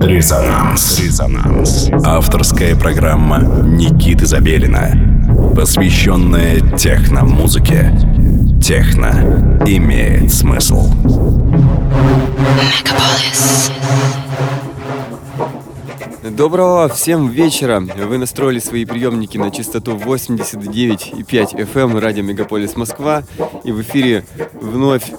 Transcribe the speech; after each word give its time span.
Резонанс. 0.00 0.98
Резонанс. 0.98 1.90
Авторская 2.04 2.74
программа 2.74 3.40
Никиты 3.64 4.24
Забелина, 4.24 4.92
посвященная 5.54 6.60
техно-музыке. 6.76 7.92
Техно 8.62 9.60
имеет 9.66 10.32
смысл. 10.32 10.90
Мегаполис. 12.56 13.70
Доброго 16.22 16.88
всем 16.88 17.28
вечера! 17.28 17.80
Вы 17.80 18.16
настроили 18.16 18.60
свои 18.60 18.86
приемники 18.86 19.36
на 19.36 19.50
частоту 19.50 19.96
89,5 19.96 21.24
FM 21.26 21.98
радио 21.98 22.22
Мегаполис 22.22 22.76
Москва. 22.76 23.24
И 23.64 23.72
в 23.72 23.82
эфире 23.82 24.24
вновь 24.54 25.12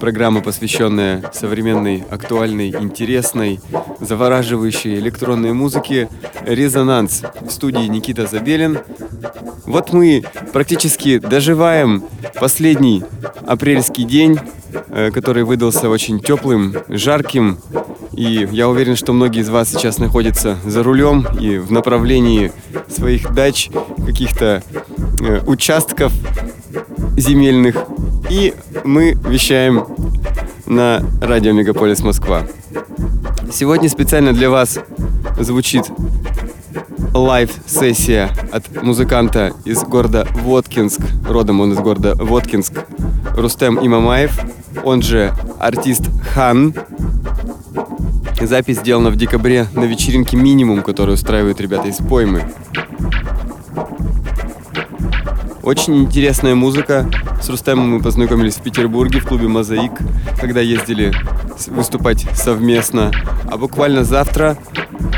программа, 0.00 0.40
посвященная 0.40 1.30
современной, 1.32 2.04
актуальной, 2.10 2.70
интересной, 2.70 3.60
завораживающей 4.04 4.98
электронной 4.98 5.52
музыке 5.52 6.08
«Резонанс» 6.42 7.22
в 7.40 7.50
студии 7.50 7.86
Никита 7.86 8.26
Забелин. 8.26 8.78
Вот 9.66 9.92
мы 9.92 10.24
практически 10.52 11.18
доживаем 11.18 12.04
последний 12.40 13.02
апрельский 13.46 14.04
день, 14.04 14.38
э, 14.88 15.10
который 15.10 15.44
выдался 15.44 15.88
очень 15.88 16.20
теплым, 16.20 16.74
жарким, 16.88 17.58
и 18.12 18.48
я 18.52 18.68
уверен, 18.68 18.96
что 18.96 19.12
многие 19.12 19.40
из 19.40 19.48
вас 19.48 19.70
сейчас 19.70 19.98
находятся 19.98 20.56
за 20.64 20.82
рулем 20.82 21.26
и 21.40 21.58
в 21.58 21.72
направлении 21.72 22.52
своих 22.88 23.32
дач, 23.34 23.70
каких-то 24.04 24.62
э, 25.20 25.40
участков 25.46 26.12
земельных. 27.16 27.76
И 28.30 28.54
мы 28.84 29.16
вещаем 29.26 29.86
на 30.66 31.02
радио 31.20 31.52
Мегаполис 31.52 32.00
Москва. 32.00 32.42
Сегодня 33.54 33.88
специально 33.88 34.32
для 34.32 34.50
вас 34.50 34.80
звучит 35.38 35.84
лайв-сессия 37.12 38.28
от 38.50 38.82
музыканта 38.82 39.52
из 39.64 39.84
города 39.84 40.26
Воткинск. 40.42 41.00
Родом 41.24 41.60
он 41.60 41.72
из 41.72 41.78
города 41.78 42.16
Воткинск. 42.16 42.72
Рустем 43.36 43.78
Имамаев, 43.78 44.36
он 44.82 45.02
же 45.02 45.32
артист 45.60 46.02
Хан. 46.34 46.74
Запись 48.40 48.78
сделана 48.80 49.10
в 49.10 49.16
декабре 49.16 49.68
на 49.74 49.84
вечеринке 49.84 50.36
«Минимум», 50.36 50.82
которую 50.82 51.14
устраивают 51.14 51.60
ребята 51.60 51.86
из 51.86 51.98
Поймы. 51.98 52.42
Очень 55.62 56.02
интересная 56.02 56.56
музыка. 56.56 57.08
С 57.40 57.48
Рустемом 57.48 57.88
мы 57.88 58.02
познакомились 58.02 58.56
в 58.56 58.62
Петербурге 58.62 59.20
в 59.20 59.26
клубе 59.26 59.46
«Мозаик», 59.46 59.92
когда 60.40 60.60
ездили 60.60 61.14
выступать 61.68 62.26
совместно. 62.34 63.10
А 63.50 63.56
буквально 63.56 64.04
завтра, 64.04 64.56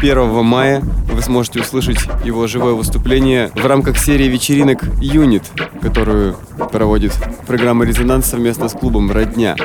1 0.00 0.44
мая, 0.44 0.82
вы 1.12 1.22
сможете 1.22 1.60
услышать 1.60 1.98
его 2.24 2.46
живое 2.46 2.74
выступление 2.74 3.50
в 3.54 3.64
рамках 3.66 3.98
серии 3.98 4.28
вечеринок 4.28 4.82
«Юнит», 5.00 5.44
которую 5.80 6.36
проводит 6.72 7.12
программа 7.46 7.84
«Резонанс» 7.84 8.26
совместно 8.26 8.68
с 8.68 8.72
клубом 8.72 9.10
«Родня». 9.10 9.56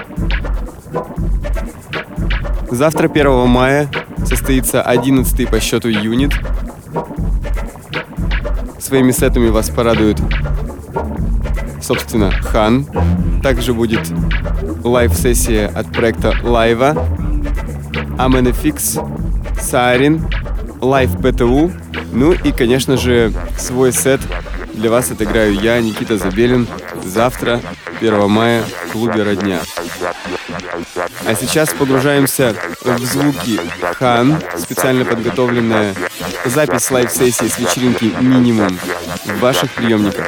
Завтра, 2.69 3.09
1 3.09 3.47
мая, 3.47 3.89
состоится 4.25 4.81
11 4.81 5.49
по 5.49 5.59
счету 5.59 5.89
юнит. 5.89 6.31
Своими 8.79 9.11
сетами 9.11 9.49
вас 9.49 9.69
порадует, 9.69 10.17
собственно, 11.81 12.31
Хан. 12.31 12.85
Также 13.43 13.73
будет 13.73 14.07
лайв-сессия 14.83 15.67
от 15.67 15.91
проекта 15.91 16.33
Лайва, 16.43 17.07
Amen 18.17 18.58
Fix, 18.58 18.99
Сарин, 19.59 20.25
Лайв 20.79 21.11
ПТУ, 21.17 21.71
ну 22.11 22.31
и, 22.31 22.51
конечно 22.51 22.97
же, 22.97 23.33
свой 23.57 23.91
сет 23.91 24.21
для 24.73 24.89
вас 24.89 25.11
отыграю 25.11 25.53
я, 25.53 25.79
Никита 25.79 26.17
Забелин, 26.17 26.67
завтра, 27.03 27.61
1 27.99 28.29
мая, 28.29 28.63
в 28.63 28.91
клубе 28.91 29.23
«Родня». 29.23 29.59
А 31.25 31.35
сейчас 31.35 31.69
погружаемся 31.69 32.55
в 32.83 32.99
звуки 32.99 33.59
Хан, 33.99 34.41
специально 34.57 35.05
подготовленная 35.05 35.93
запись 36.45 36.89
лайв-сессии 36.89 37.47
с 37.47 37.59
вечеринки 37.59 38.11
«Минимум» 38.21 38.77
в 39.25 39.39
ваших 39.39 39.71
приемниках. 39.71 40.27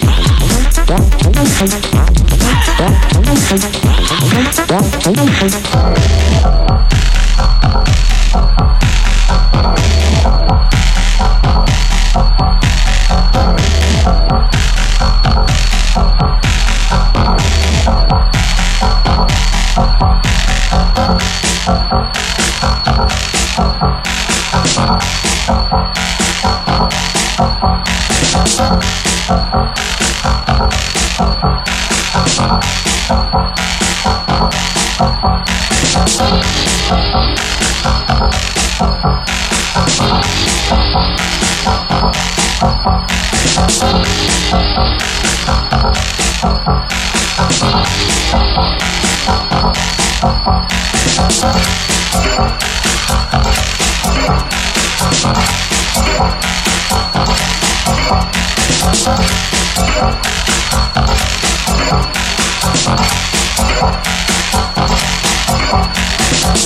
you. 5.44 5.97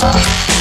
Thank 0.01 0.60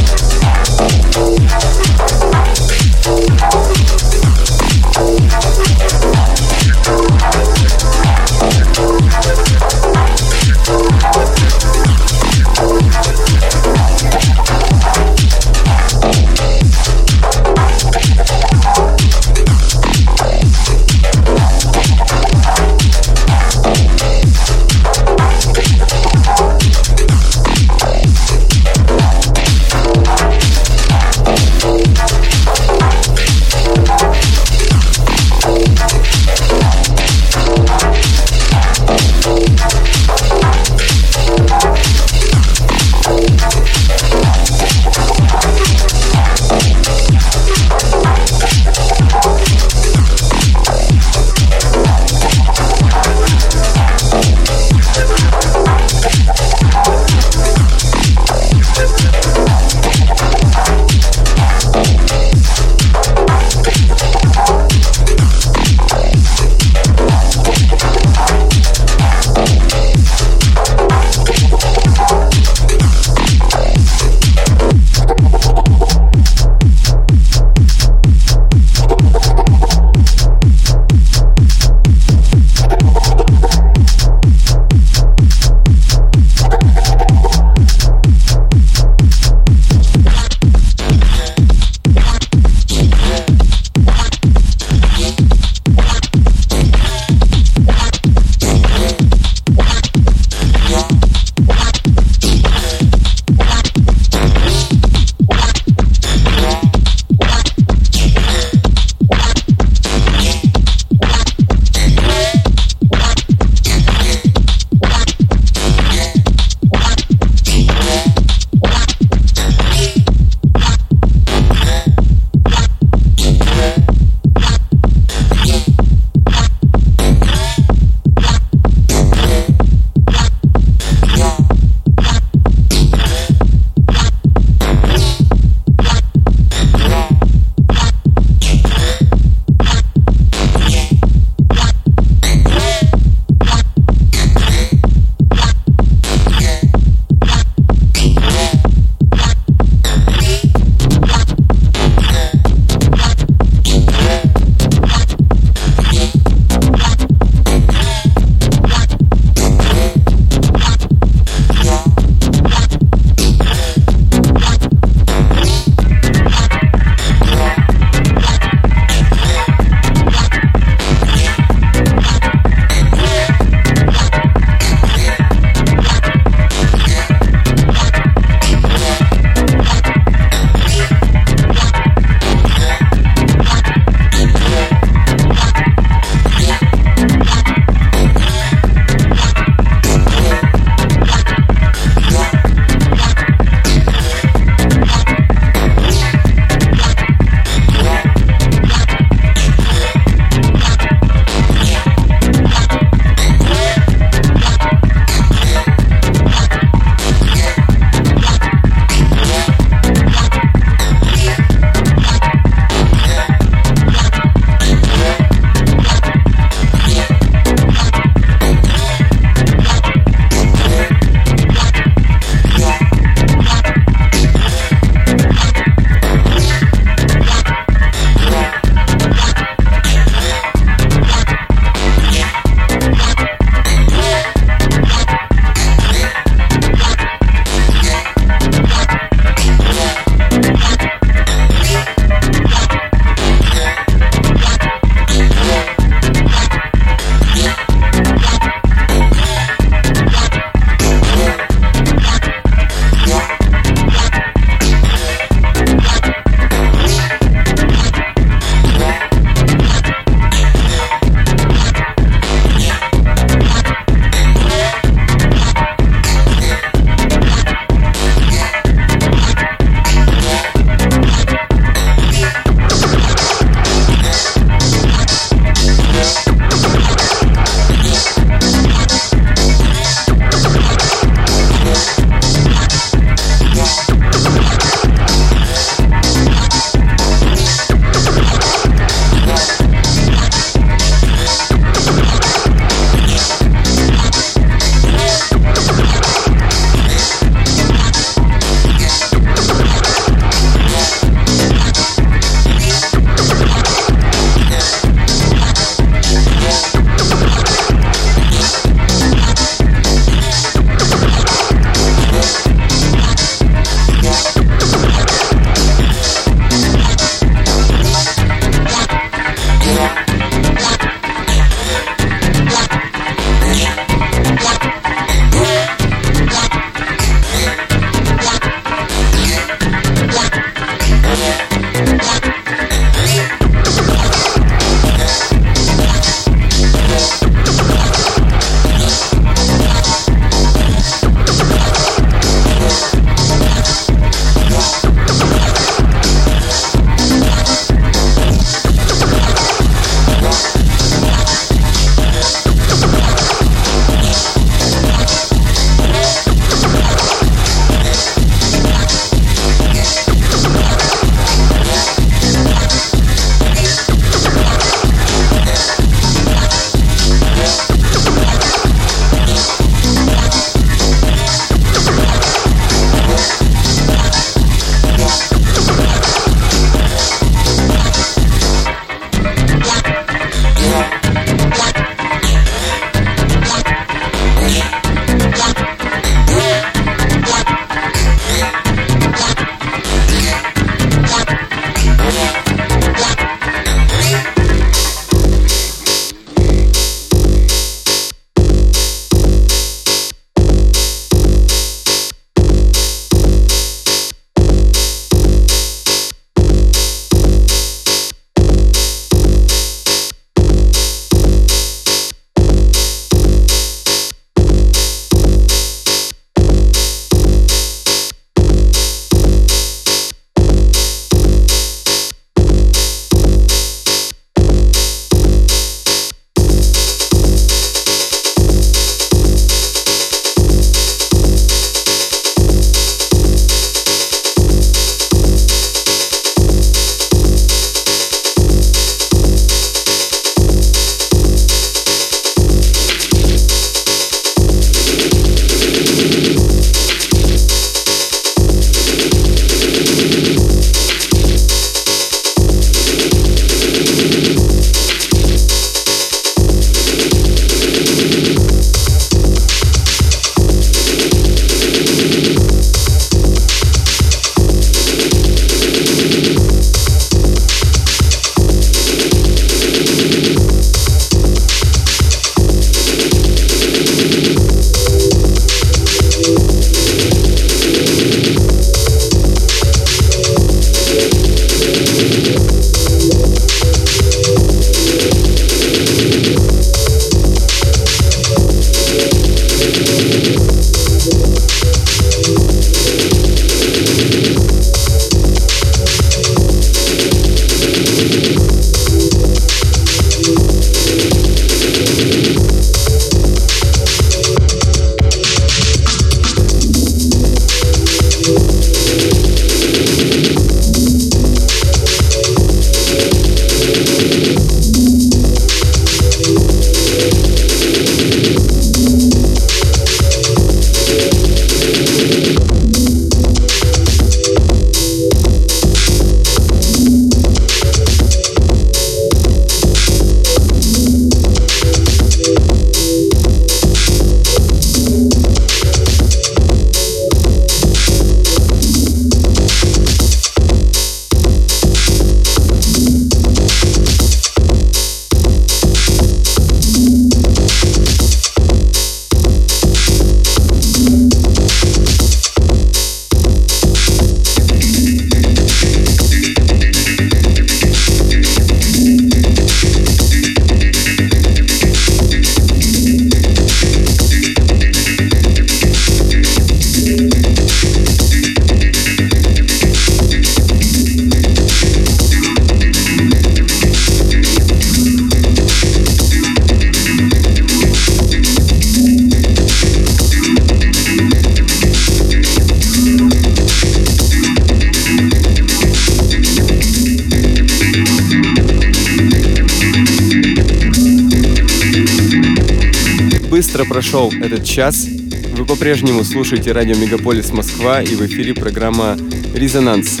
час. 594.56 594.88
Вы 595.36 595.44
по-прежнему 595.44 596.02
слушаете 596.02 596.52
радио 596.52 596.76
Мегаполис 596.76 597.30
Москва 597.30 597.82
и 597.82 597.94
в 597.94 598.00
эфире 598.06 598.32
программа 598.32 598.96
«Резонанс». 599.34 600.00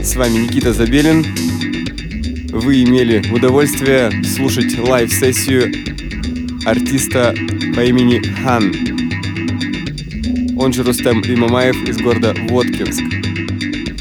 С 0.00 0.14
вами 0.14 0.46
Никита 0.46 0.72
Забелин. 0.72 1.26
Вы 2.52 2.84
имели 2.84 3.20
удовольствие 3.34 4.12
слушать 4.22 4.78
лайв-сессию 4.78 5.72
артиста 6.64 7.34
по 7.74 7.80
имени 7.80 8.22
Хан. 8.44 8.72
Он 10.56 10.72
же 10.72 10.84
Рустем 10.84 11.22
Имамаев 11.22 11.88
из 11.88 11.96
города 11.96 12.32
Воткинск. 12.48 13.02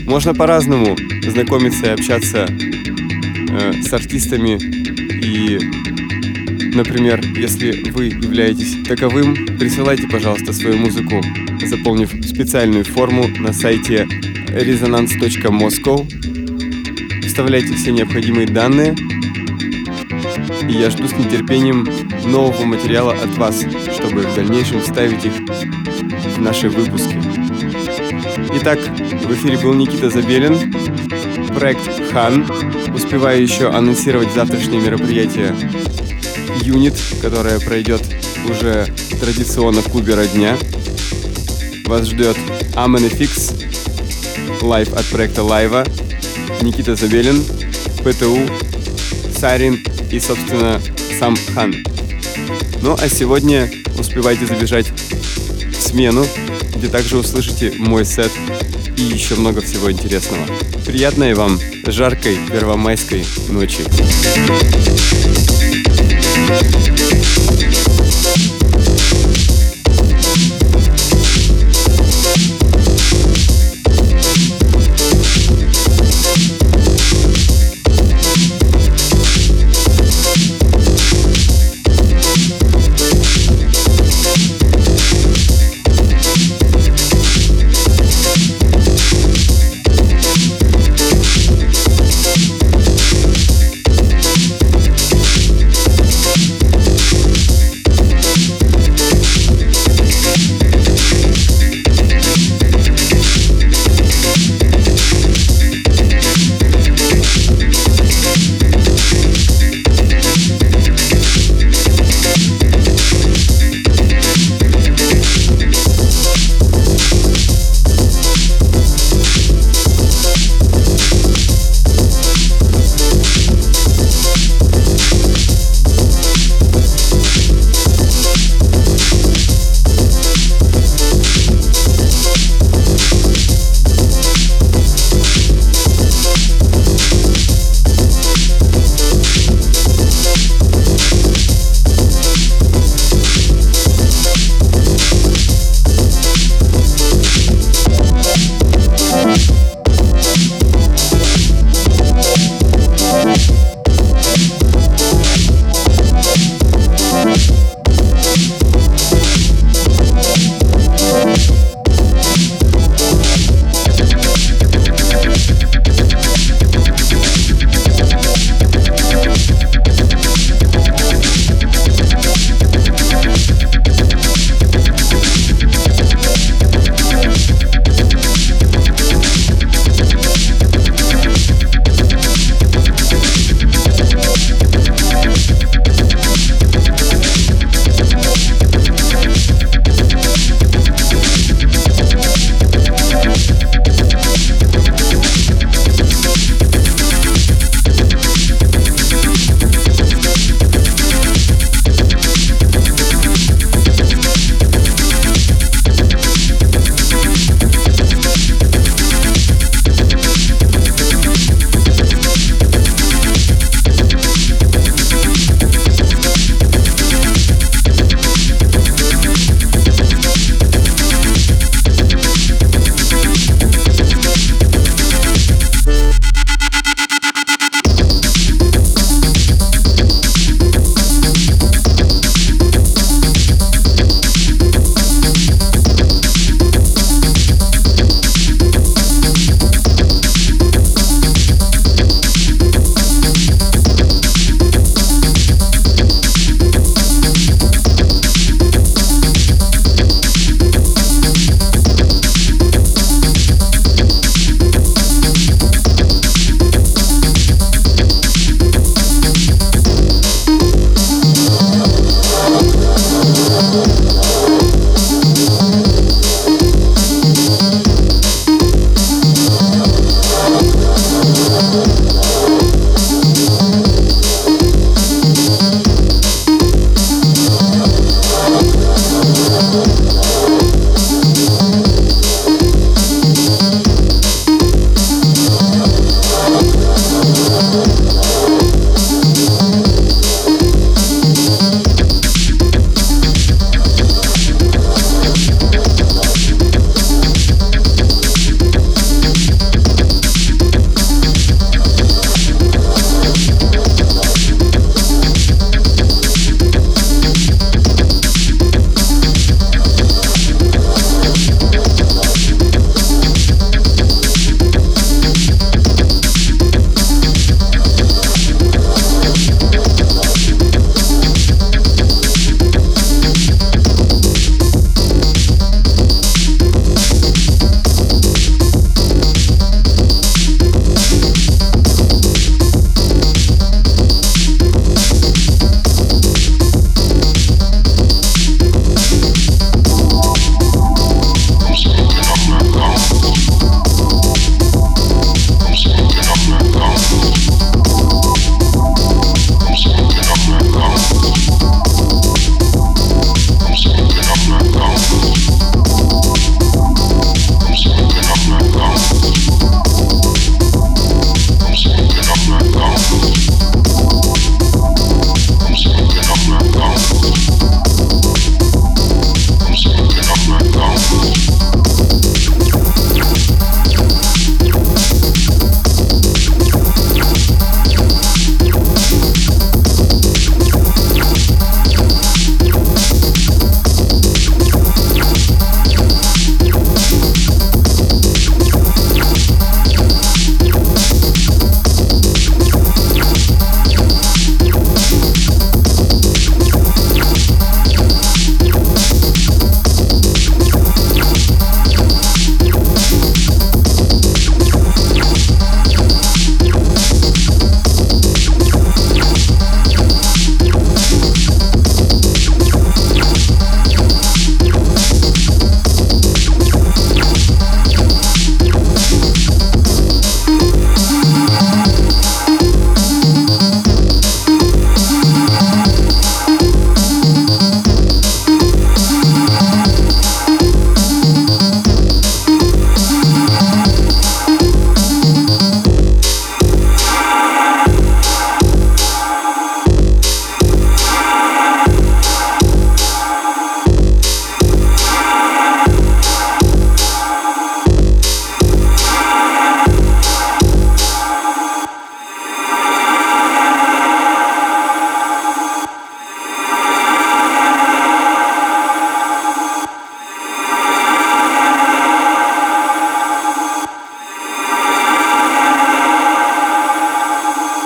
Можно 0.06 0.36
по-разному 0.36 0.96
знакомиться 1.24 1.88
и 1.88 1.90
общаться 1.90 2.48
э, 2.48 3.74
с 3.82 3.92
артистами 3.92 4.75
Например, 6.76 7.22
если 7.38 7.90
вы 7.92 8.08
являетесь 8.08 8.86
таковым, 8.86 9.34
присылайте, 9.58 10.10
пожалуйста, 10.10 10.52
свою 10.52 10.78
музыку, 10.78 11.24
заполнив 11.66 12.12
специальную 12.26 12.84
форму 12.84 13.30
на 13.40 13.54
сайте 13.54 14.06
resonance.moscow. 14.50 16.06
Вставляйте 17.26 17.74
все 17.76 17.94
необходимые 17.94 18.46
данные, 18.48 18.94
и 20.70 20.74
я 20.74 20.90
жду 20.90 21.08
с 21.08 21.14
нетерпением 21.14 21.88
нового 22.26 22.66
материала 22.66 23.14
от 23.14 23.38
вас, 23.38 23.64
чтобы 23.94 24.24
в 24.24 24.36
дальнейшем 24.36 24.82
вставить 24.82 25.24
их 25.24 25.32
в 26.36 26.42
наши 26.42 26.68
выпуски. 26.68 27.18
Итак, 28.60 28.80
в 29.24 29.34
эфире 29.34 29.58
был 29.60 29.74
Никита 29.74 30.10
Забелин, 30.10 30.74
проект 31.56 31.90
«Хан». 32.12 32.46
Успеваю 32.94 33.42
еще 33.42 33.70
анонсировать 33.70 34.34
завтрашнее 34.34 34.82
мероприятие 34.82 35.56
юнит, 36.66 36.96
которая 37.22 37.60
пройдет 37.60 38.02
уже 38.50 38.92
традиционно 39.20 39.82
в 39.82 39.90
клубе 39.92 40.16
«Родня». 40.16 40.58
Вас 41.86 42.08
ждет 42.08 42.36
Amen 42.74 43.16
Fix, 43.16 43.54
лайв 44.64 44.92
от 44.94 45.06
проекта 45.06 45.44
Лайва, 45.44 45.86
Никита 46.62 46.96
Забелин, 46.96 47.44
ПТУ, 48.04 48.40
Сарин 49.38 49.84
и, 50.12 50.20
собственно, 50.20 50.82
сам 51.20 51.38
Хан. 51.54 51.76
Ну 52.82 52.98
а 53.00 53.10
сегодня 53.10 53.70
успевайте 54.00 54.48
забежать 54.48 54.88
в 54.90 55.76
смену, 55.76 56.26
где 56.76 56.88
также 56.88 57.18
услышите 57.18 57.74
мой 57.78 58.06
сет 58.06 58.32
и 58.98 59.02
еще 59.02 59.36
много 59.36 59.62
всего 59.62 59.92
интересного. 59.92 60.46
Приятной 60.86 61.36
вам 61.36 61.60
жаркой 61.86 62.38
первомайской 62.52 63.24
ночи. 63.50 63.84
Música 66.38 66.95